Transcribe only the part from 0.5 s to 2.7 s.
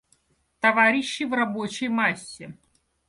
Товарищи в рабочей массе.